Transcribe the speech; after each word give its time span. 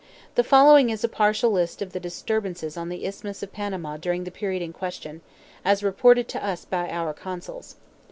The 0.33 0.43
following 0.43 0.89
is 0.89 1.03
a 1.03 1.07
partial 1.07 1.51
list 1.51 1.79
of 1.79 1.93
the 1.93 1.99
disturbances 1.99 2.75
on 2.75 2.89
the 2.89 3.05
Isthmus 3.05 3.43
of 3.43 3.53
Panama 3.53 3.97
during 3.97 4.23
the 4.23 4.31
period 4.31 4.63
in 4.63 4.73
question, 4.73 5.21
as 5.63 5.83
reported 5.83 6.27
to 6.29 6.43
us 6.43 6.65
by 6.65 6.89
our 6.89 7.13
consuls. 7.13 7.75